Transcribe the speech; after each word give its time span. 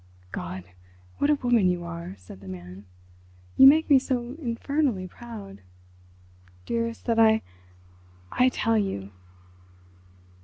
"God! 0.31 0.63
What 1.19 1.29
a 1.29 1.35
woman 1.35 1.69
you 1.69 1.83
are," 1.83 2.15
said 2.17 2.39
the 2.41 2.47
man. 2.47 2.85
"You 3.55 3.67
make 3.67 3.87
me 3.87 3.99
so 3.99 4.35
infernally 4.41 5.07
proud—dearest, 5.07 7.05
that 7.05 7.19
I... 7.19 7.43
I 8.31 8.49
tell 8.49 8.79
you!" 8.79 9.11